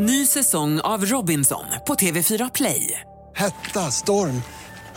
Ny 0.00 0.26
säsong 0.26 0.80
av 0.80 1.04
Robinson 1.04 1.64
på 1.86 1.94
TV4 1.94 2.50
Play. 2.54 3.00
Hetta, 3.36 3.90
storm, 3.90 4.42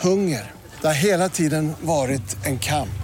hunger. 0.00 0.50
Det 0.80 0.86
har 0.86 0.94
hela 0.94 1.28
tiden 1.28 1.72
varit 1.80 2.46
en 2.46 2.58
kamp. 2.58 3.02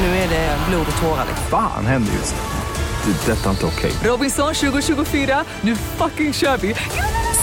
Nu 0.00 0.06
är 0.06 0.28
det 0.28 0.58
blod 0.68 0.86
och 0.96 1.02
tårar. 1.02 1.26
Fan 1.50 1.86
händer 1.86 2.12
just 2.12 2.34
nu. 2.34 3.12
Det. 3.12 3.32
är 3.32 3.36
Detta 3.36 3.46
är 3.46 3.50
inte 3.50 3.66
okej. 3.66 3.92
Robinson 4.04 4.54
2024, 4.54 5.44
nu 5.60 5.76
fucking 5.76 6.32
kör 6.32 6.56
vi! 6.56 6.74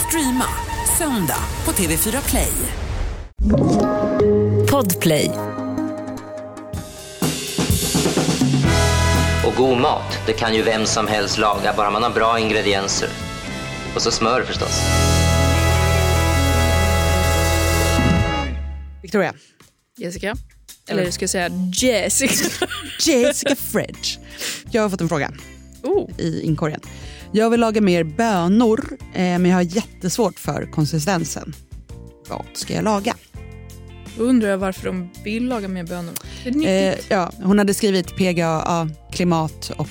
Streama 0.08 0.46
söndag 0.98 1.44
på 1.64 1.72
TV4 1.72 2.30
Play. 2.30 2.54
Podplay. 4.72 5.32
Och 9.46 9.56
god 9.58 9.78
mat, 9.78 10.20
det 10.26 10.34
kan 10.34 10.56
ju 10.56 10.62
vem 10.64 10.86
som 10.86 11.08
helst 11.08 11.38
laga, 11.38 11.74
bara 11.78 11.92
man 11.92 12.04
har 12.04 12.10
bra 12.10 12.40
ingredienser. 12.40 13.10
Och 13.96 14.02
så 14.02 14.12
smör 14.12 14.44
förstås. 14.44 14.82
Victoria. 19.02 19.34
Jessica. 19.98 20.36
Eller 20.88 21.12
ska 21.12 21.24
jag 21.24 21.30
säga 21.30 21.50
Jessica? 21.74 22.68
Jessica 23.12 23.56
Fredge. 23.56 24.20
Jag 24.72 24.82
har 24.82 24.90
fått 24.90 25.02
en 25.02 25.10
fråga 25.10 25.32
Oh. 25.84 26.10
i 26.18 26.42
inkorgen. 26.42 26.80
Jag 27.32 27.50
vill 27.50 27.60
laga 27.60 27.82
mer 27.82 28.04
bönor, 28.04 28.98
eh, 29.14 29.20
men 29.20 29.46
jag 29.46 29.54
har 29.56 29.62
jättesvårt 29.62 30.40
för 30.40 30.66
konsistensen. 30.72 31.54
Vad 32.30 32.46
ska 32.54 32.74
jag 32.74 32.84
laga? 32.84 33.16
Då 34.18 34.24
undrar 34.24 34.50
jag 34.50 34.58
varför 34.58 34.86
de 34.86 35.10
vill 35.24 35.48
laga 35.48 35.68
mer 35.68 35.84
bönor. 35.84 36.14
Det 36.44 36.50
är 36.50 36.54
nyttigt. 36.54 37.12
Eh, 37.12 37.18
ja, 37.18 37.32
hon 37.44 37.58
hade 37.58 37.74
skrivit 37.74 38.16
PGA, 38.16 38.90
klimat 39.12 39.72
och 39.78 39.88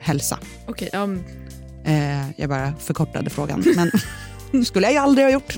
hälsa. 0.00 0.38
Okej, 0.66 0.88
ja, 0.92 1.06
men 1.06 1.24
Eh, 1.84 2.30
jag 2.36 2.48
bara 2.48 2.72
förkortade 2.78 3.30
frågan, 3.30 3.64
men 3.76 3.90
skulle 4.64 4.86
jag 4.86 4.92
ju 4.92 4.98
aldrig 4.98 5.26
ha 5.26 5.32
gjort. 5.32 5.52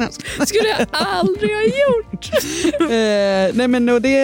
Skulle 0.46 0.68
jag 0.78 0.86
aldrig 0.90 1.50
ha 1.50 1.62
gjort. 1.62 2.30
eh, 2.80 3.56
nej 3.56 3.68
men 3.68 3.88
och 3.88 4.02
det 4.02 4.18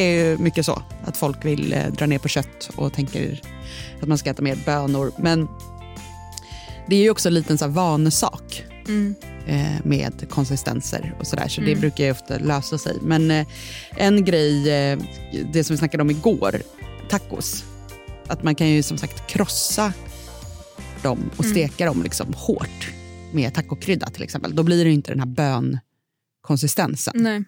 är 0.00 0.10
ju 0.10 0.38
mycket 0.38 0.66
så, 0.66 0.82
att 1.04 1.16
folk 1.16 1.44
vill 1.44 1.72
eh, 1.72 1.86
dra 1.86 2.06
ner 2.06 2.18
på 2.18 2.28
kött 2.28 2.70
och 2.76 2.92
tänker 2.92 3.42
att 4.02 4.08
man 4.08 4.18
ska 4.18 4.30
äta 4.30 4.42
mer 4.42 4.58
bönor. 4.66 5.12
Men 5.18 5.48
det 6.88 6.96
är 6.96 7.00
ju 7.00 7.10
också 7.10 7.28
en 7.28 7.34
liten 7.34 7.58
så 7.58 7.64
här 7.64 7.72
vanesak 7.72 8.64
Mm. 8.88 9.14
eh, 9.46 9.66
med 9.84 10.26
konsistenser 10.30 11.14
och 11.20 11.26
sådär, 11.26 11.48
så 11.48 11.60
det 11.60 11.66
Mm. 11.66 11.80
brukar 11.80 12.04
ju 12.04 12.10
ofta 12.10 12.38
lösa 12.38 12.78
sig. 12.78 12.96
Men 13.02 13.30
eh, 13.30 13.46
en 13.96 14.24
grej, 14.24 14.70
eh, 14.70 14.98
det 15.52 15.64
som 15.64 15.74
vi 15.74 15.78
snackade 15.78 16.02
om 16.02 16.10
igår, 16.10 16.62
tacos, 17.10 17.64
att 18.26 18.42
man 18.42 18.54
kan 18.54 18.68
ju 18.68 18.82
som 18.82 18.98
sagt 18.98 19.26
krossa 19.30 19.92
dem 21.02 21.30
och 21.36 21.44
Mm. 21.44 21.50
steka 21.56 21.86
dem 21.86 22.02
liksom 22.02 22.34
hårt 22.34 22.88
med 23.32 23.54
tacokrydda 23.54 24.06
till 24.10 24.22
exempel. 24.22 24.54
Då 24.56 24.62
blir 24.62 24.84
det 24.84 24.90
inte 24.90 25.10
den 25.10 25.20
här 25.20 25.26
bönkonsistensen. 26.42 27.14
Nej. 27.16 27.44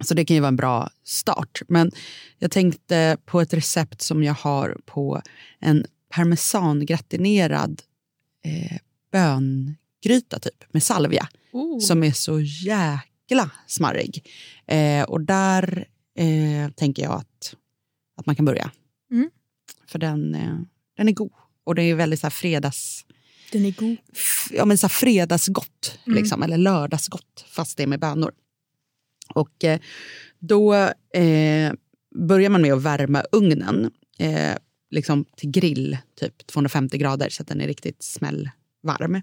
Så 0.00 0.14
det 0.14 0.24
kan 0.24 0.34
ju 0.34 0.40
vara 0.40 0.48
en 0.48 0.56
bra 0.56 0.90
start. 1.04 1.62
Men 1.68 1.90
jag 2.38 2.50
tänkte 2.50 3.16
på 3.24 3.40
ett 3.40 3.54
recept 3.54 4.02
som 4.02 4.24
jag 4.24 4.34
har 4.34 4.76
på 4.84 5.22
en 5.60 5.84
parmesangratinerad 6.08 7.82
eh, 8.44 8.78
böngryta 9.12 10.38
typ 10.38 10.64
med 10.72 10.82
salvia. 10.82 11.28
Oh. 11.52 11.78
Som 11.78 12.02
är 12.04 12.12
så 12.12 12.40
jäkla 12.40 13.50
smarrig. 13.66 14.26
Eh, 14.66 15.02
och 15.02 15.20
där 15.20 15.88
eh, 16.18 16.70
tänker 16.72 17.02
jag 17.02 17.12
att, 17.12 17.54
att 18.16 18.26
man 18.26 18.36
kan 18.36 18.44
börja. 18.44 18.70
Mm. 19.10 19.30
För 19.86 19.98
den, 19.98 20.34
eh, 20.34 20.58
den 20.96 21.08
är 21.08 21.12
god. 21.12 21.32
Och 21.64 21.74
det 21.74 21.82
är 21.82 21.94
väldigt 21.94 22.20
så 22.20 22.26
här 22.26 22.30
fredags 22.30 23.04
Den 23.52 23.64
är 23.66 23.70
god. 23.72 23.96
ja, 24.50 24.64
men 24.64 24.78
så 24.78 24.86
här 24.86 24.92
fredagsgott, 24.92 25.98
Mm. 26.06 26.18
liksom, 26.18 26.42
eller 26.42 26.56
lördagsgott, 26.58 27.44
fast 27.48 27.76
det 27.76 27.82
är 27.82 27.86
med 27.86 28.00
bönor. 28.00 28.32
Och 29.34 29.64
eh, 29.64 29.80
då 30.38 30.74
eh, 31.14 31.72
börjar 32.14 32.50
man 32.50 32.62
med 32.62 32.72
att 32.72 32.82
värma 32.82 33.22
ugnen 33.32 33.90
eh, 34.18 34.52
liksom 34.90 35.24
till 35.36 35.50
grill, 35.50 35.98
typ 36.20 36.46
250 36.46 36.98
grader, 36.98 37.28
så 37.30 37.42
att 37.42 37.48
den 37.48 37.60
är 37.60 37.66
riktigt 37.66 38.02
smällvarm. 38.02 39.22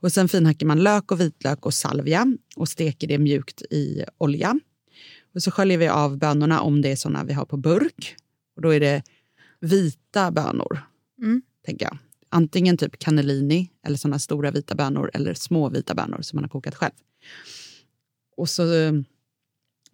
Och 0.00 0.12
sen 0.12 0.28
finhackar 0.28 0.66
man 0.66 0.82
lök 0.82 1.12
och 1.12 1.20
vitlök 1.20 1.66
och 1.66 1.74
salvia 1.74 2.26
och 2.56 2.68
steker 2.68 3.06
det 3.06 3.18
mjukt 3.18 3.62
i 3.62 4.04
olja. 4.18 4.58
Och 5.34 5.42
så 5.42 5.50
sköljer 5.50 5.78
vi 5.78 5.88
av 5.88 6.18
bönorna 6.18 6.60
om 6.60 6.82
det 6.82 6.88
är 6.92 6.96
såna 6.96 7.24
vi 7.24 7.32
har 7.32 7.44
på 7.44 7.56
burk. 7.56 8.16
Och 8.56 8.62
då 8.62 8.68
är 8.74 8.80
det 8.80 9.02
vita 9.60 10.30
bönor, 10.30 10.80
Mm 11.22 11.42
tänker 11.64 11.86
jag. 11.86 11.98
Antingen 12.28 12.76
typ 12.76 12.98
cannellini 12.98 13.70
eller 13.86 13.96
såna 13.96 14.18
stora 14.18 14.50
vita 14.50 14.74
bönor 14.74 15.10
eller 15.14 15.34
små 15.34 15.68
vita 15.68 15.94
bönor 15.94 16.22
som 16.22 16.36
man 16.36 16.44
har 16.44 16.48
kokat 16.48 16.74
själv. 16.74 16.92
Och 18.36 18.48
så 18.48 18.74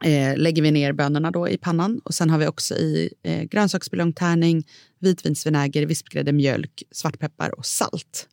eh, 0.04 0.36
lägger 0.36 0.62
vi 0.62 0.70
ner 0.70 0.92
bönorna 0.92 1.30
då 1.30 1.48
i 1.48 1.58
pannan 1.58 1.98
och 1.98 2.14
sen 2.14 2.30
har 2.30 2.38
vi 2.38 2.46
också 2.46 2.74
i 2.74 3.14
eh, 3.22 3.42
grönsaksbuljongtärning, 3.42 4.66
vitvinsvinäger, 4.98 5.86
vispgrädde, 5.86 6.32
mjölk, 6.32 6.82
svartpeppar 6.90 7.58
och 7.58 7.66
salt. 7.66 8.28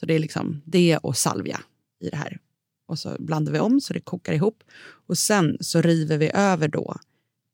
Så 0.00 0.06
det 0.06 0.14
är 0.14 0.18
liksom 0.18 0.62
det 0.64 0.96
och 0.96 1.16
salvia 1.16 1.60
i 2.00 2.10
det 2.10 2.16
här. 2.16 2.38
Och 2.86 2.98
så 2.98 3.16
blandar 3.18 3.52
vi 3.52 3.58
om 3.58 3.80
så 3.80 3.92
det 3.92 4.00
kokar 4.00 4.32
ihop. 4.32 4.62
Och 5.06 5.18
sen 5.18 5.56
så 5.60 5.82
river 5.82 6.18
vi 6.18 6.30
över 6.34 6.68
då 6.68 6.96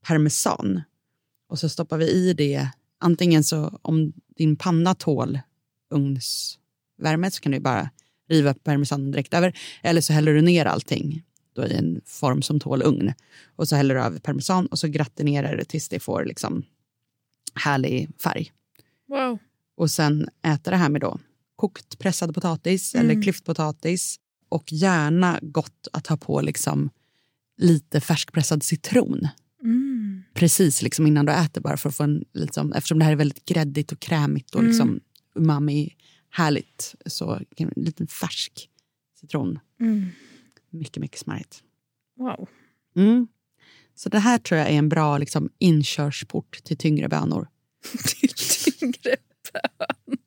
parmesan. 0.06 0.82
Och 1.48 1.58
så 1.58 1.68
stoppar 1.68 1.98
vi 1.98 2.10
i 2.10 2.32
det, 2.34 2.68
antingen 3.04 3.44
så 3.44 3.78
om 3.82 4.12
din 4.36 4.56
panna 4.56 4.94
tål 4.94 5.38
ugnsvärme 5.90 7.30
så 7.30 7.40
kan 7.40 7.52
du 7.52 7.60
bara 7.60 7.90
riva 8.28 8.54
parmesanen 8.54 9.10
direkt 9.10 9.34
över. 9.34 9.58
Eller 9.82 10.00
så 10.00 10.12
häller 10.12 10.34
du 10.34 10.42
ner 10.42 10.66
allting 10.66 11.22
då 11.54 11.66
i 11.66 11.74
en 11.74 12.00
form 12.04 12.42
som 12.42 12.60
tål 12.60 12.82
ugn. 12.82 13.12
Och 13.56 13.68
så 13.68 13.76
häller 13.76 13.94
du 13.94 14.00
över 14.00 14.18
parmesan 14.18 14.66
och 14.66 14.78
så 14.78 14.88
gratinerar 14.88 15.56
du 15.56 15.64
tills 15.64 15.88
det 15.88 16.00
får 16.00 16.24
liksom 16.24 16.62
härlig 17.54 18.08
färg. 18.22 18.52
Wow. 19.08 19.38
Och 19.76 19.90
sen 19.90 20.28
äta 20.42 20.70
det 20.70 20.76
här 20.76 20.88
med 20.88 21.00
då 21.00 21.18
kokt 21.56 21.98
pressad 21.98 22.34
potatis 22.34 22.94
Mm. 22.94 23.10
eller 23.10 23.22
klyftpotatis. 23.22 24.20
Och 24.48 24.72
gärna 24.72 25.38
gott 25.42 25.88
att 25.92 26.06
ha 26.06 26.16
på 26.16 26.40
liksom 26.40 26.90
lite 27.58 28.00
färskpressad 28.00 28.62
citron. 28.62 29.28
Precis 30.34 30.82
liksom 30.82 31.06
innan 31.06 31.26
du 31.26 31.32
äter 31.32 31.60
bara 31.60 31.76
för 31.76 31.88
att 31.88 31.94
få 31.96 32.02
en 32.02 32.24
liksom, 32.32 32.72
eftersom 32.72 32.98
det 32.98 33.04
här 33.04 33.12
är 33.12 33.16
väldigt 33.16 33.44
gräddigt 33.44 33.92
och 33.92 34.00
krämigt 34.00 34.54
och 34.54 34.60
Mm. 34.60 34.70
liksom 34.70 35.00
umami 35.34 35.96
härligt 36.30 36.94
så 37.06 37.40
en 37.56 37.70
liten 37.76 38.06
färsk 38.06 38.68
citron. 39.20 39.58
Mm. 39.80 40.06
Mycket, 40.70 40.96
mycket 40.96 41.18
smarrigt. 41.20 41.62
Wow. 42.18 42.48
Mm. 42.96 43.26
Så 43.94 44.08
det 44.08 44.18
här 44.18 44.38
tror 44.38 44.58
jag 44.60 44.68
är 44.70 44.78
en 44.78 44.88
bra 44.88 45.18
liksom, 45.18 45.50
inkörsport 45.58 46.64
till 46.64 46.76
tyngre 46.76 47.08
bönor. 47.08 47.48
Till 48.20 48.28
tyngre 48.28 49.16
bönor. 49.52 50.18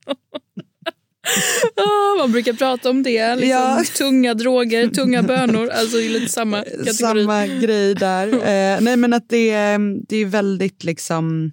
Man 2.19 2.31
brukar 2.31 2.53
prata 2.53 2.89
om 2.89 3.03
det. 3.03 3.35
Liksom, 3.35 3.49
Ja. 3.49 3.83
Tunga 3.97 4.33
droger, 4.33 4.87
tunga 4.89 5.23
bönor. 5.23 5.69
Alltså 5.69 5.97
lite 5.97 6.29
samma 6.31 6.61
kategori. 6.63 6.93
Samma 6.93 7.47
grej 7.47 7.95
där. 7.95 8.27
Eh, 8.33 8.81
nej 8.81 8.97
men 8.97 9.13
att 9.13 9.29
det, 9.29 9.49
är- 9.49 10.05
det 10.07 10.17
är 10.17 10.25
väldigt 10.25 10.83
liksom... 10.83 11.51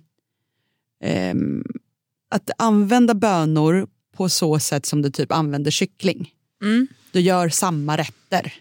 ehm, 1.04 1.64
att 2.30 2.50
använda 2.58 3.14
bönor 3.14 3.86
på 4.16 4.28
så 4.28 4.58
sätt 4.58 4.86
som 4.86 5.02
du 5.02 5.10
typ 5.10 5.32
använder 5.32 5.70
kyckling. 5.70 6.30
Mm. 6.62 6.86
Du 7.12 7.20
gör 7.20 7.48
samma 7.48 7.96
rätter. 7.96 8.52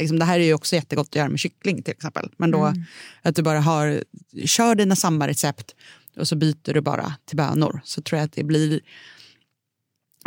Liksom, 0.00 0.18
det 0.18 0.24
här 0.24 0.40
är 0.40 0.44
ju 0.44 0.54
också 0.54 0.76
jättegott 0.76 1.08
att 1.08 1.16
göra 1.16 1.28
med 1.28 1.38
kyckling 1.40 1.82
till 1.82 1.92
exempel. 1.92 2.30
Men 2.36 2.50
då 2.50 2.64
Mm. 2.64 2.82
att 3.22 3.36
du 3.36 3.42
bara 3.42 3.60
har, 3.60 4.04
kör 4.44 4.74
dina 4.74 4.96
samma 4.96 5.28
recept 5.28 5.74
och 6.16 6.28
så 6.28 6.36
byter 6.36 6.72
du 6.74 6.80
bara 6.80 7.12
till 7.24 7.36
bönor. 7.36 7.80
Så 7.84 8.02
tror 8.02 8.18
jag 8.18 8.26
att 8.26 8.32
det 8.32 8.44
blir 8.44 8.80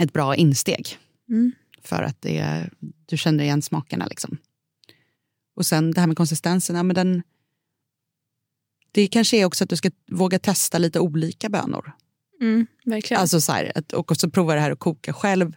ett 0.01 0.13
bra 0.13 0.35
insteg. 0.35 0.97
Mm. 1.29 1.51
För 1.83 2.03
att 2.03 2.21
det, 2.21 2.69
du 3.05 3.17
känner 3.17 3.43
igen 3.43 3.61
smakerna. 3.61 4.05
Liksom. 4.05 4.37
Och 5.55 5.65
sen 5.65 5.91
det 5.91 5.99
här 5.99 6.07
med 6.07 6.17
konsistensen. 6.17 6.75
Ja, 6.75 6.83
men 6.83 6.95
den, 6.95 7.23
det 8.91 9.07
kanske 9.07 9.37
är 9.37 9.45
också 9.45 9.63
att 9.63 9.69
du 9.69 9.75
ska 9.75 9.91
våga 10.11 10.39
testa 10.39 10.77
lite 10.77 10.99
olika 10.99 11.49
bönor. 11.49 11.91
Mm, 12.41 12.67
verkligen. 12.85 13.21
Alltså 13.21 13.41
så 13.41 13.51
här, 13.51 13.71
att, 13.75 13.93
och 13.93 14.11
också 14.11 14.29
prova 14.29 14.55
det 14.55 14.61
här 14.61 14.71
att 14.71 14.79
koka 14.79 15.13
själv 15.13 15.55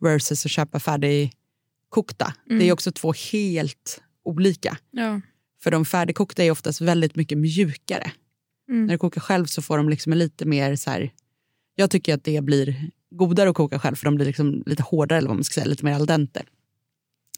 versus 0.00 0.44
att 0.46 0.50
köpa 0.52 0.80
färdigkokta. 0.80 2.34
Det 2.46 2.54
Mm. 2.54 2.66
är 2.68 2.72
också 2.72 2.92
två 2.92 3.12
helt 3.32 4.02
olika. 4.24 4.78
ja. 4.90 5.20
För 5.62 5.70
de 5.70 5.84
färdigkokta 5.84 6.44
är 6.44 6.50
oftast 6.50 6.80
väldigt 6.80 7.16
mycket 7.16 7.38
mjukare. 7.38 8.12
Mm. 8.68 8.86
När 8.86 8.94
du 8.94 8.98
kokar 8.98 9.20
själv 9.20 9.46
så 9.46 9.62
får 9.62 9.76
de 9.76 9.88
liksom 9.88 10.12
lite 10.12 10.44
mer 10.44 10.76
så 10.76 10.90
här... 10.90 11.10
Jag 11.74 11.90
tycker 11.90 12.14
att 12.14 12.24
det 12.24 12.40
blir 12.44 12.90
godare 13.16 13.50
att 13.50 13.56
koka 13.56 13.78
själv 13.78 13.96
för 13.96 14.04
de 14.04 14.14
blir 14.14 14.26
liksom 14.26 14.62
lite 14.66 14.82
hårdare 14.82 15.18
eller 15.18 15.28
vad 15.28 15.36
man 15.36 15.44
ska 15.44 15.54
säga, 15.54 15.66
lite 15.66 15.84
mer 15.84 15.94
al 15.94 16.06
dente. 16.06 16.42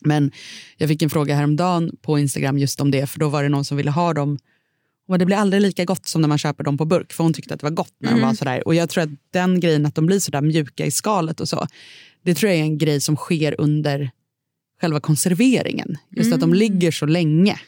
Men 0.00 0.30
jag 0.76 0.88
fick 0.88 1.02
en 1.02 1.10
fråga 1.10 1.34
häromdagen 1.34 1.96
på 2.02 2.18
Instagram 2.18 2.58
just 2.58 2.80
om 2.80 2.90
det 2.90 3.06
för 3.06 3.18
då 3.18 3.28
var 3.28 3.42
det 3.42 3.48
någon 3.48 3.64
som 3.64 3.76
ville 3.76 3.90
ha 3.90 4.14
dem 4.14 4.38
och 5.08 5.18
det 5.18 5.26
blir 5.26 5.36
aldrig 5.36 5.62
lika 5.62 5.84
gott 5.84 6.06
som 6.06 6.20
när 6.20 6.28
man 6.28 6.38
köper 6.38 6.64
dem 6.64 6.78
på 6.78 6.84
burk 6.84 7.12
för 7.12 7.24
hon 7.24 7.32
tyckte 7.32 7.54
att 7.54 7.60
det 7.60 7.66
var 7.66 7.70
gott 7.70 7.92
när 7.98 8.08
de 8.10 8.14
Mm. 8.16 8.28
var 8.28 8.34
sådär. 8.34 8.66
Och 8.66 8.74
jag 8.74 8.88
tror 8.90 9.04
att 9.04 9.10
den 9.30 9.60
grejen 9.60 9.86
att 9.86 9.94
de 9.94 10.06
blir 10.06 10.18
sådär 10.18 10.40
mjuka 10.40 10.86
i 10.86 10.90
skalet 10.90 11.40
och 11.40 11.48
så 11.48 11.66
Det 12.22 12.34
tror 12.34 12.50
jag 12.52 12.58
är 12.60 12.62
en 12.64 12.78
grej 12.78 13.00
som 13.00 13.16
sker 13.16 13.54
under 13.60 14.10
själva 14.80 15.00
konserveringen. 15.00 15.96
Just 16.10 16.32
att 16.32 16.40
de 16.40 16.44
Mm. 16.50 16.58
ligger 16.58 16.90
så 16.90 17.06
länge. 17.06 17.58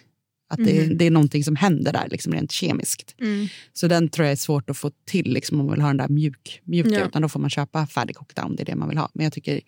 Att 0.49 0.65
det, 0.65 0.87
det 0.87 1.05
är 1.05 1.11
någonting 1.11 1.45
som 1.45 1.57
händer 1.57 1.93
där, 1.93 2.09
liksom 2.11 2.33
rent 2.33 2.53
kemiskt. 2.53 3.15
Mm. 3.21 3.49
Så 3.73 3.89
den 3.89 4.09
tror 4.09 4.25
jag 4.25 4.33
är 4.33 4.37
svårt 4.37 4.71
att 4.71 4.77
få 4.77 4.91
till 5.05 5.33
liksom, 5.33 5.61
om 5.61 5.67
man 5.67 5.75
vill 5.75 5.83
ha 5.83 5.89
den 5.89 5.97
där 5.97 6.09
mjuk, 6.09 6.61
mjuka. 6.65 6.91
Ja. 6.91 7.07
Utan 7.07 7.23
då 7.23 7.29
får 7.29 7.41
man 7.41 7.51
köpa 7.51 7.87
färdigkokta 7.87 8.45
om 8.45 8.57
det 8.57 8.63
är 8.63 8.65
det 8.65 8.77
man 8.77 8.89
vill 8.89 8.99
ha. 8.99 9.11
Men 9.15 9.25
jag 9.25 9.33
tycker 9.33 9.61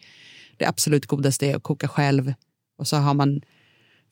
det 0.57 0.67
absolut 0.67 1.07
godaste 1.07 1.47
är 1.47 1.57
att 1.57 1.63
koka 1.63 1.89
själv. 1.89 2.35
Och 2.79 2.89
så 2.89 2.97
har 2.97 3.15
man, 3.15 3.41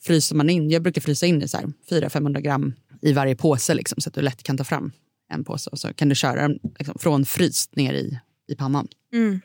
fryser 0.03 0.37
man 0.37 0.51
in, 0.51 0.71
jag 0.71 0.83
brukar 0.83 1.01
frysa 1.01 1.27
in 1.27 1.43
i 1.43 1.49
så 1.49 1.57
här 1.57 1.67
400-500 1.91 2.41
gram 2.41 2.75
i 3.03 3.13
varje 3.13 3.37
påse. 3.37 3.75
Liksom, 3.75 4.01
så 4.01 4.09
att 4.09 4.15
du 4.15 4.23
lätt 4.23 4.43
kan 4.43 4.57
ta 4.57 4.65
fram 4.65 4.93
en 5.33 5.45
påse. 5.45 5.71
Och 5.71 5.79
så 5.79 5.95
kan 5.95 6.09
du 6.09 6.15
köra 6.15 6.43
den 6.43 6.59
liksom, 6.79 6.99
från 6.99 7.27
fryst 7.27 7.77
ner 7.77 7.95
i, 7.95 8.19
i 8.49 8.55
pannan. 8.55 8.89
Mm. 9.13 9.41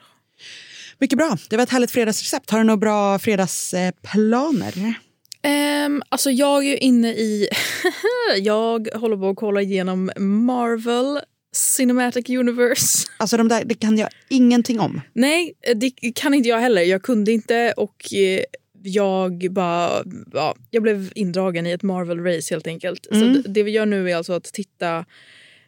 Mycket 0.99 1.17
bra. 1.17 1.37
Det 1.49 1.57
var 1.57 1.63
ett 1.63 1.69
härligt 1.69 1.91
fredagsrecept. 1.91 2.49
Har 2.49 2.57
du 2.57 2.63
några 2.63 2.77
bra 2.77 3.19
fredagsplaner? 3.19 4.99
Ehm, 5.43 6.03
alltså 6.09 6.31
jag 6.31 6.57
är 6.65 6.69
ju 6.69 6.77
inne 6.77 7.09
i... 7.13 7.47
jag 8.41 8.87
håller 8.93 9.17
på 9.17 9.29
att 9.29 9.35
kolla 9.35 9.61
igenom 9.61 10.11
Marvel 10.17 11.19
Cinematic 11.55 12.29
Universe. 12.29 13.07
Alltså 13.17 13.37
de 13.37 13.47
där, 13.47 13.63
det 13.65 13.75
kan 13.75 13.97
jag 13.97 14.09
ingenting 14.29 14.79
om. 14.79 15.01
Nej, 15.13 15.53
det 15.75 15.91
kan 16.15 16.33
inte 16.33 16.49
jag 16.49 16.59
heller. 16.59 16.81
Jag 16.81 17.03
kunde 17.03 17.31
inte 17.31 17.73
och 17.77 18.13
eh, 18.13 18.41
jag 18.83 19.51
bara... 19.51 20.03
Ja, 20.33 20.55
jag 20.69 20.83
blev 20.83 21.11
indragen 21.15 21.67
i 21.67 21.71
ett 21.71 21.83
Marvel-race 21.83 22.49
helt 22.53 22.67
enkelt. 22.67 23.05
Så 23.05 23.15
Mm. 23.15 23.33
det, 23.33 23.49
det 23.49 23.63
vi 23.63 23.71
gör 23.71 23.85
nu 23.85 24.11
är 24.11 24.15
alltså 24.15 24.33
att 24.33 24.43
titta... 24.43 25.05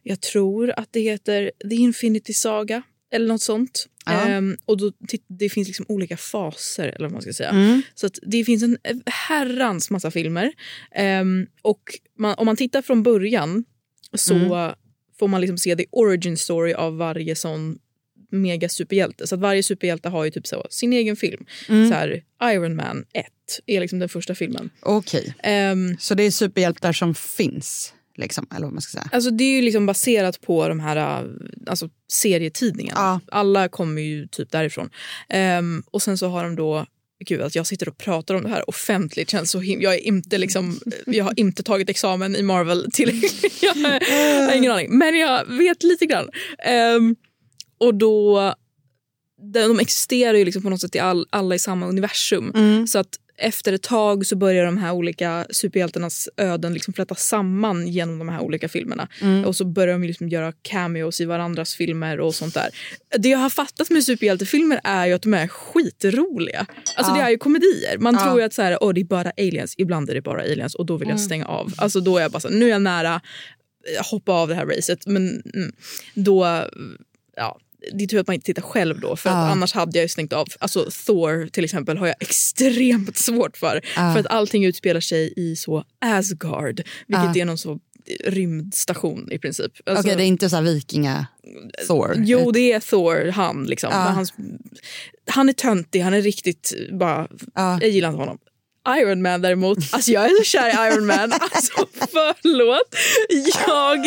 Jag 0.03 0.21
tror 0.21 0.73
att 0.77 0.87
det 0.91 0.99
heter 0.99 1.51
The 1.69 1.75
Infinity 1.75 2.33
Saga 2.33 2.81
eller 3.13 3.27
något 3.27 3.41
sånt. 3.41 3.87
Ja. 4.05 4.27
Ehm, 4.27 4.57
och 4.65 4.77
då, 4.77 4.91
det 5.27 5.49
finns 5.49 5.67
liksom 5.67 5.85
olika 5.89 6.17
faser, 6.17 6.87
eller 6.87 7.05
vad 7.05 7.11
man 7.11 7.21
ska 7.21 7.33
säga. 7.33 7.49
Mm. 7.49 7.81
Så 7.95 8.09
det 8.21 8.43
finns 8.45 8.63
en 8.63 8.77
herrans 9.05 9.89
massa 9.89 10.11
filmer. 10.11 10.51
Ehm, 10.95 11.47
och 11.61 11.81
man, 12.17 12.35
om 12.37 12.45
man 12.45 12.55
tittar 12.57 12.81
från 12.81 13.03
början 13.03 13.65
så 14.13 14.33
Mm. 14.35 14.73
får 15.19 15.27
man 15.27 15.41
liksom 15.41 15.57
se 15.57 15.75
the 15.75 15.85
origin 15.91 16.37
story 16.37 16.73
av 16.73 16.97
varje 16.97 17.35
sån 17.35 17.79
mega 18.31 18.69
superhjälte. 18.69 19.27
Så 19.27 19.35
att 19.35 19.41
varje 19.41 19.63
superhjälte 19.63 20.09
har 20.09 20.25
ju 20.25 20.31
typ 20.31 20.47
så, 20.47 20.67
sin 20.69 20.93
egen 20.93 21.15
film. 21.15 21.45
Mm. 21.69 21.89
Så 21.89 21.93
här, 21.95 22.23
Iron 22.43 22.75
Man 22.75 23.05
1 23.13 23.25
är 23.65 23.79
liksom 23.81 23.99
den 23.99 24.09
första 24.09 24.35
filmen. 24.35 24.69
Okej, 24.81 25.33
Ehm, 25.43 25.97
så 25.99 26.15
det 26.15 26.23
är 26.23 26.31
superhjältar 26.31 26.93
som 26.93 27.15
finns? 27.15 27.93
Liksom, 28.17 28.47
eller 28.55 28.65
vad 28.65 28.73
man 28.73 28.81
ska 28.81 28.91
säga. 28.91 29.09
alltså 29.11 29.31
det 29.31 29.43
är 29.43 29.55
ju 29.55 29.61
liksom 29.61 29.85
baserat 29.85 30.41
på 30.41 30.67
de 30.67 30.79
här 30.79 30.95
äh, 30.95 31.29
alltså 31.67 31.89
serietidningarna. 32.11 32.99
Ja. 32.99 33.37
Alla 33.37 33.69
kommer 33.69 34.01
ju 34.01 34.27
typ 34.27 34.51
därifrån. 34.51 34.89
Ehm, 35.29 35.83
och 35.91 36.01
sen 36.01 36.17
så 36.17 36.27
har 36.27 36.43
de 36.43 36.55
då 36.55 36.85
Gud, 37.25 37.41
att 37.41 37.55
jag 37.55 37.67
sitter 37.67 37.89
och 37.89 37.97
pratar 37.97 38.35
om 38.35 38.43
det 38.43 38.49
här 38.49 38.69
offentligt 38.69 39.29
känns 39.29 39.51
så 39.51 39.59
him- 39.59 39.81
jag, 39.81 39.93
är 39.93 39.99
inte 39.99 40.37
liksom, 40.37 40.79
jag 41.05 41.25
har 41.25 41.33
inte 41.39 41.63
tagit 41.63 41.89
examen 41.89 42.35
i 42.35 42.43
Marvel 42.43 42.91
till... 42.91 43.29
jag, 43.61 43.77
jag 44.09 44.47
har 44.47 44.55
ingen 44.55 44.71
aning, 44.71 44.97
men 44.97 45.19
jag 45.19 45.45
vet 45.45 45.83
lite 45.83 46.05
grann. 46.05 46.29
Ehm, 46.65 47.15
och 47.77 47.95
då... 47.95 48.53
De, 49.53 49.59
de 49.59 49.79
existerar 49.79 50.37
ju 50.37 50.45
liksom 50.45 50.61
på 50.61 50.69
något 50.69 50.81
sätt 50.81 50.95
i 50.95 50.99
all, 50.99 51.27
alla 51.29 51.55
i 51.55 51.59
samma 51.59 51.87
universum. 51.87 52.51
Mm. 52.55 52.87
Så 52.87 52.99
att 52.99 53.17
efter 53.37 53.73
ett 53.73 53.83
tag 53.83 54.25
så 54.25 54.35
börjar 54.35 54.65
de 54.65 54.77
här 54.77 54.91
olika 54.91 55.45
superhjältarnas 55.49 56.29
öden 56.37 56.73
liksom 56.73 56.93
flätas 56.93 57.23
samman 57.27 57.87
genom 57.87 58.19
de 58.19 58.29
här 58.29 58.39
olika 58.39 58.69
filmerna. 58.69 59.07
Mm. 59.21 59.45
Och 59.45 59.55
så 59.55 59.65
börjar 59.65 59.93
de 59.93 60.03
liksom 60.07 60.29
göra 60.29 60.51
cameos 60.61 61.21
i 61.21 61.25
varandras 61.25 61.75
filmer 61.75 62.19
och 62.19 62.35
sånt 62.35 62.53
där. 62.53 62.69
Det 63.17 63.29
jag 63.29 63.39
har 63.39 63.49
fattat 63.49 63.89
med 63.89 64.03
superhjältefilmer 64.03 64.79
är 64.83 65.05
ju 65.05 65.13
att 65.13 65.21
de 65.21 65.33
är 65.33 65.47
skitroliga. 65.47 66.65
Alltså 66.95 67.11
Ja. 67.11 67.15
det 67.17 67.21
är 67.21 67.29
ju 67.29 67.37
komedier. 67.37 67.97
Man 67.97 68.13
Ja. 68.13 68.23
tror 68.23 68.39
ju 68.39 68.45
att 68.45 68.53
så 68.53 68.61
här, 68.61 68.77
Åh, 68.83 68.93
det 68.93 69.01
är 69.01 69.05
bara 69.05 69.31
aliens. 69.37 69.75
Ibland 69.77 70.09
är 70.09 70.13
det 70.13 70.21
bara 70.21 70.41
aliens 70.41 70.75
och 70.75 70.85
då 70.85 70.97
vill 70.97 71.07
jag 71.07 71.15
Mm. 71.17 71.25
stänga 71.25 71.45
av. 71.45 71.73
Alltså 71.77 71.99
då 71.99 72.17
är 72.17 72.21
jag 72.21 72.31
bara 72.31 72.39
så 72.39 72.47
här, 72.49 72.55
nu 72.55 72.65
är 72.65 72.69
jag 72.69 72.81
nära 72.81 73.21
eh, 73.97 74.05
hoppa 74.11 74.31
av 74.31 74.47
det 74.47 74.55
här 74.55 74.65
racet. 74.65 75.07
Men 75.07 75.27
mm, 75.55 75.71
då, 76.13 76.67
ja, 77.35 77.59
det 77.93 78.03
är 78.03 78.07
tur 78.07 78.19
att 78.19 78.27
man 78.27 78.33
inte 78.33 78.45
tittar 78.45 78.61
själv 78.61 78.99
då 78.99 79.15
för 79.15 79.29
att 79.29 79.51
annars 79.51 79.73
hade 79.73 79.97
jag 79.97 80.03
ju 80.03 80.09
stängt 80.09 80.33
av. 80.33 80.47
Alltså 80.59 80.89
Thor 81.05 81.47
till 81.47 81.63
exempel 81.63 81.97
har 81.97 82.07
jag 82.07 82.15
extremt 82.19 83.17
svårt 83.17 83.57
för. 83.57 83.81
Ja. 83.95 84.13
För 84.13 84.19
att 84.19 84.27
allting 84.27 84.65
utspelar 84.65 85.01
sig 85.01 85.33
i 85.35 85.55
så 85.55 85.83
Asgard, 86.01 86.81
vilket 87.07 87.35
Ja. 87.35 87.41
är 87.41 87.45
någon 87.45 87.57
så 87.57 87.79
rymdstation 88.25 89.31
i 89.31 89.39
princip. 89.39 89.71
Alltså, 89.85 90.03
Okej, 90.03 90.15
det 90.15 90.23
är 90.23 90.27
inte 90.27 90.49
så 90.49 90.55
här 90.55 90.63
vikinga 90.63 91.27
Thor? 91.87 92.15
Jo, 92.17 92.51
det 92.51 92.73
är 92.73 92.79
Thor, 92.79 93.31
han. 93.31 93.63
Liksom. 93.63 93.91
Hans, 93.93 94.33
han 95.27 95.49
är 95.49 95.53
töntig, 95.53 95.99
han 96.01 96.13
är 96.13 96.21
riktigt 96.21 96.73
bara... 96.91 97.27
Ja. 97.55 97.77
Jag 97.81 97.89
gillar 97.89 98.09
inte 98.09 98.19
honom. 98.19 98.37
Iron 98.89 99.21
Man 99.21 99.41
däremot, 99.41 99.77
alltså 99.91 100.11
jag 100.11 100.25
är 100.25 100.29
så 100.37 100.43
kär 100.43 100.69
i 100.69 100.93
Iron 100.93 101.05
Man. 101.05 101.33
Alltså 101.33 101.73
förlåt, 102.11 102.95
jag 103.67 104.03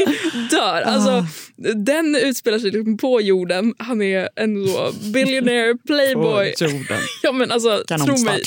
dör. 0.51 0.83
Alltså, 0.83 1.11
Ah. 1.11 1.27
Den 1.75 2.15
utspelar 2.15 2.59
sig 2.59 2.71
liksom 2.71 2.97
på 2.97 3.21
jorden. 3.21 3.75
Han 3.79 4.03
är 4.03 4.29
en 4.37 4.67
så 4.69 4.93
billionaire 5.13 5.75
playboy. 5.87 6.55
jorden. 6.61 6.99
Ja 7.23 7.33
men 7.33 7.51
alltså 7.51 7.85
tro 8.05 8.19
mig, 8.25 8.43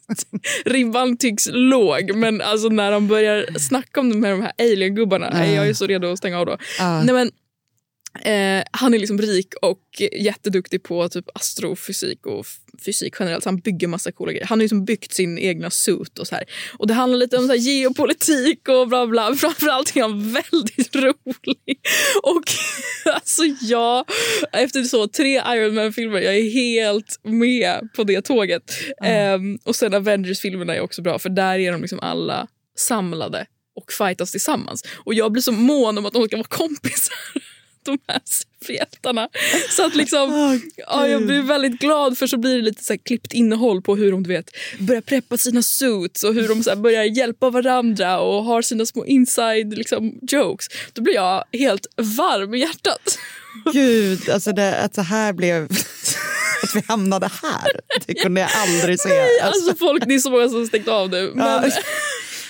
ribban 0.64 1.16
tycks 1.16 1.48
låg 1.52 2.14
men 2.14 2.40
alltså 2.40 2.68
när 2.68 2.92
de 2.92 3.08
börjar 3.08 3.58
snacka 3.58 4.00
om 4.00 4.10
de 4.10 4.24
här, 4.24 4.30
de 4.30 4.42
här 4.42 4.52
alien-gubbarna, 4.58 5.30
nej, 5.32 5.54
jag 5.54 5.68
är 5.68 5.74
så 5.74 5.86
redo 5.86 6.12
att 6.12 6.18
stänga 6.18 6.38
av 6.40 6.46
då. 6.46 6.56
Ja. 6.78 7.02
Nej, 7.02 7.14
men, 7.14 7.30
eh, 8.20 8.64
han 8.70 8.94
är 8.94 8.98
liksom 8.98 9.18
rik 9.18 9.54
och 9.62 10.02
jätteduktig 10.12 10.82
på 10.82 11.08
typ 11.08 11.24
astrofysik 11.34 12.26
och 12.26 12.46
fysik 12.84 13.14
generellt. 13.18 13.42
Så 13.42 13.48
han 13.48 13.60
bygger 13.60 13.88
massa 13.88 14.12
coola 14.12 14.32
grejer. 14.32 14.46
Han 14.46 14.58
har 14.58 14.62
liksom 14.62 14.84
byggt 14.84 15.12
sin 15.12 15.38
egna 15.38 15.70
suit 15.70 16.18
och 16.18 16.26
så 16.26 16.34
här. 16.34 16.44
Och 16.78 16.86
det 16.86 16.94
handlar 16.94 17.18
lite 17.18 17.36
om 17.36 17.48
så 17.48 17.54
geopolitik 17.54 18.68
och 18.68 18.88
bla 18.88 19.06
bla. 19.06 19.34
Framförallt 19.36 19.96
är 19.96 20.02
han 20.02 20.32
väldigt 20.32 20.96
rolig. 20.96 21.80
Och 22.22 22.44
alltså 23.14 23.42
jag, 23.60 24.04
efter 24.52 24.82
så 24.82 25.08
tre 25.08 25.42
Iron 25.46 25.74
Man-filmer, 25.74 26.20
jag 26.20 26.36
är 26.36 26.50
helt 26.50 27.20
med 27.22 27.88
på 27.96 28.04
det 28.04 28.22
tåget. 28.22 28.72
Ehm, 29.04 29.58
och 29.64 29.76
sen 29.76 29.94
Avengers-filmerna 29.94 30.74
är 30.74 30.80
också 30.80 31.02
bra 31.02 31.18
för 31.18 31.28
där 31.28 31.58
är 31.58 31.72
de 31.72 31.80
liksom 31.80 32.00
alla 32.00 32.46
samlade 32.78 33.46
och 33.76 33.92
fightas 33.92 34.30
tillsammans. 34.30 34.84
Och 35.04 35.14
jag 35.14 35.32
blir 35.32 35.42
så 35.42 35.52
mån 35.52 35.98
om 35.98 36.06
att 36.06 36.12
de 36.12 36.24
ska 36.24 36.36
vara 36.36 36.46
kompisar. 36.46 37.14
De 37.84 37.98
här 38.08 38.20
superhjältarna. 38.24 39.28
Så 39.70 39.86
att 39.86 39.94
liksom, 39.94 40.60
ja, 40.76 41.08
jag 41.08 41.26
blir 41.26 41.42
väldigt 41.42 41.80
glad 41.80 42.18
för 42.18 42.26
så 42.26 42.36
blir 42.36 42.56
det 42.56 42.62
lite 42.62 42.84
så 42.84 42.98
klippt 42.98 43.32
innehåll 43.32 43.82
på 43.82 43.96
hur 43.96 44.12
de 44.12 44.22
du 44.22 44.28
vet, 44.28 44.50
börjar 44.78 45.00
preppa 45.00 45.36
sina 45.36 45.62
suits 45.62 46.24
och 46.24 46.34
hur 46.34 46.48
de 46.48 46.62
så 46.62 46.76
börjar 46.76 47.04
hjälpa 47.04 47.50
varandra 47.50 48.20
och 48.20 48.44
har 48.44 48.62
sina 48.62 48.86
små 48.86 49.06
inside 49.06 49.78
liksom, 49.78 50.18
jokes. 50.22 50.66
Då 50.92 51.02
blir 51.02 51.14
jag 51.14 51.44
helt 51.52 51.86
varm 51.96 52.54
i 52.54 52.58
hjärtat. 52.58 53.18
Gud, 53.72 54.30
alltså 54.30 54.52
det, 54.52 54.80
att 54.80 54.94
så 54.94 55.02
här 55.02 55.32
blev... 55.32 55.68
Att 56.62 56.76
vi 56.76 56.82
hamnade 56.88 57.30
här, 57.42 57.80
det 58.06 58.14
kunde 58.14 58.40
jag 58.40 58.50
aldrig 58.54 59.00
se. 59.00 59.20
Alltså, 59.20 59.46
Alltså 59.46 59.74
folk, 59.74 60.04
det 60.06 60.14
är 60.14 60.18
så 60.18 60.30
många 60.30 60.48
som 60.48 60.66
stängt 60.66 60.88
av 60.88 61.10
nu. 61.10 61.32
Men, 61.34 61.46
Ja. 61.46 61.70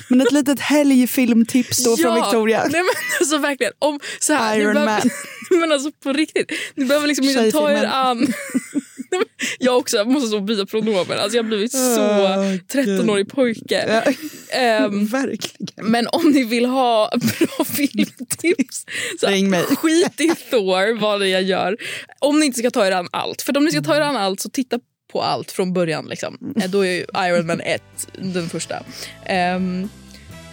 Men 0.08 0.20
ett 0.20 0.32
litet 0.32 0.60
helgfilmtips 0.60 1.84
då 1.84 1.96
från 1.96 2.14
Victoria. 2.14 2.58
Nej, 2.62 2.80
men 2.82 2.94
alltså 3.20 3.38
verkligen. 3.38 3.72
Om, 3.78 4.00
så 4.20 4.32
här, 4.32 4.58
Iron 4.60 4.74
behöver, 4.74 5.10
men 5.60 5.72
alltså 5.72 5.92
på 5.92 6.12
riktigt. 6.12 6.52
Ni 6.74 6.84
behöver 6.84 7.06
liksom 7.08 7.24
inte 7.28 7.52
ta 7.52 7.70
er 7.72 7.84
an... 7.84 8.32
jag 9.58 9.78
också 9.78 10.04
måste 10.04 10.28
så 10.28 10.40
byta 10.40 10.66
pronomen. 10.66 11.18
Alltså 11.18 11.36
jag 11.36 11.42
har 11.44 11.48
blivit 11.48 11.72
så 11.72 12.00
Åh, 12.02 12.38
13-årig 12.72 13.28
pojke. 13.32 13.84
Ja, 14.04 14.12
Ehm, 14.58 15.06
verkligen. 15.06 15.90
men 15.90 16.06
om 16.12 16.30
ni 16.30 16.44
vill 16.44 16.64
ha 16.66 17.10
bra 17.38 17.64
filmtips, 17.64 18.84
så 19.20 19.26
Ring 19.26 19.50
mig. 19.50 19.62
skit 19.62 20.20
i 20.20 20.28
Thor, 20.50 21.00
vad 21.00 21.20
det 21.20 21.28
jag 21.28 21.42
gör. 21.42 21.76
Om 22.18 22.40
ni 22.40 22.46
inte 22.46 22.58
ska 22.58 22.70
ta 22.70 22.86
er 22.86 22.92
an 22.92 23.08
allt. 23.12 23.42
För 23.42 23.56
om 23.56 23.64
ni 23.64 23.70
ska 23.70 23.80
ta 23.82 23.96
er 23.96 24.00
an 24.00 24.16
allt, 24.16 24.40
så 24.40 24.50
titta 24.50 24.78
på 25.12 25.22
allt 25.22 25.52
från 25.52 25.72
början. 25.72 26.06
Liksom. 26.06 26.38
Eh, 26.56 26.70
Då 26.70 26.86
är 26.86 27.26
Iron 27.28 27.46
Man 27.46 27.60
1 27.60 27.82
den 28.18 28.48
första. 28.48 28.82
Ehm, 29.26 29.88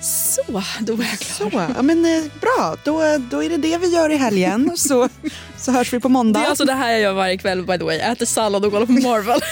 så, 0.02 0.42
då 0.80 0.96
var 0.96 1.06
jag 1.06 1.20
klar. 1.20 1.50
Så, 1.52 1.74
ja, 1.76 1.82
men, 1.82 2.06
eh, 2.06 2.24
bra, 2.42 2.76
då, 2.84 3.18
då 3.32 3.44
är 3.44 3.50
det 3.50 3.58
det 3.58 3.78
vi 3.78 3.88
gör 3.88 4.10
i 4.10 4.18
helgen. 4.18 4.72
Så, 4.78 5.10
så 5.58 5.72
hörs 5.72 5.94
vi 5.94 6.00
på 6.00 6.10
måndag. 6.10 6.40
Det 6.40 6.46
är 6.46 6.50
alltså 6.50 6.66
det 6.66 6.74
här 6.74 6.92
jag 6.92 7.02
gör 7.02 7.14
varje 7.14 7.38
kväll 7.38 7.66
by 7.66 7.78
the 7.78 7.84
way. 7.84 7.98
Äter 7.98 8.26
sallad 8.26 8.66
och 8.66 8.72
kollar 8.72 8.86
på 8.86 8.92
Marvel. 8.92 9.40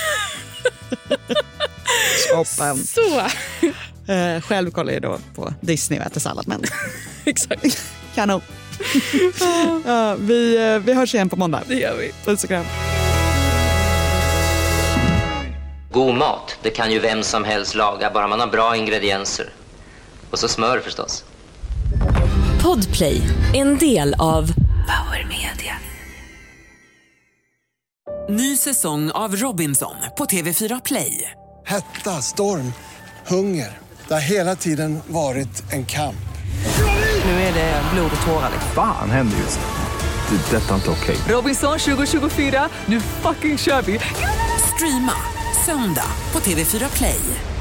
Toppen. 2.33 2.77
Så, 2.77 3.21
Eh, 4.13 4.41
själv 4.41 4.71
kollar 4.71 4.93
jag 4.93 5.01
då 5.01 5.17
på 5.35 5.53
Disney 5.61 5.99
och 5.99 6.05
äter 6.05 6.19
sallad. 6.19 6.47
Men 6.47 6.63
exakt. 7.25 7.83
kanon. 8.15 8.41
ja, 9.85 10.15
vi, 10.19 10.57
eh, 10.73 10.79
vi 10.79 10.93
hörs 10.93 11.15
igen 11.15 11.29
på 11.29 11.35
måndag. 11.35 11.63
Det 11.67 11.75
gör 11.75 11.97
vi. 11.97 12.11
Puss 12.25 12.43
och 12.43 12.49
kram. 12.49 12.65
God 15.91 16.15
mat, 16.15 16.57
det 16.61 16.69
kan 16.69 16.91
ju 16.91 16.99
vem 16.99 17.23
som 17.23 17.43
helst 17.43 17.75
laga, 17.75 18.11
bara 18.11 18.27
man 18.27 18.39
har 18.39 18.47
bra 18.47 18.75
ingredienser. 18.75 19.49
Och 20.31 20.39
så 20.39 20.47
smör 20.47 20.79
förstås. 20.79 21.23
Podplay, 22.63 23.21
en 23.53 23.77
del 23.77 24.13
av 24.19 24.53
Power 24.87 25.27
Media. 25.29 25.77
Ny 28.29 28.57
säsong 28.57 29.11
av 29.11 29.35
Robinson 29.35 29.95
på 30.17 30.25
TV4 30.25 30.81
Play. 30.85 31.31
Hetta, 31.65 32.21
storm, 32.21 32.73
hunger. 33.27 33.77
Det 34.07 34.13
har 34.13 34.21
hela 34.21 34.55
tiden 34.55 34.99
varit 35.07 35.63
en 35.71 35.85
kamp. 35.85 36.15
Nu 37.25 37.31
är 37.31 37.53
det 37.53 37.81
blod 37.93 38.11
och 38.19 38.27
tårar. 38.27 38.51
Fan 38.75 39.09
händer 39.09 39.37
just 39.37 39.59
nu. 39.59 40.37
Det. 40.37 40.55
är 40.55 40.59
Detta 40.59 40.71
är 40.71 40.75
inte 40.75 40.89
okej. 40.89 41.17
Robinson 41.27 41.79
2024, 41.79 42.69
nu 42.85 43.01
fucking 43.01 43.57
kör 43.57 43.81
vi! 43.81 43.99
Streama 44.75 45.13
söndag 45.67 46.11
på 46.31 46.39
TV4 46.39 46.97
Play. 46.97 47.56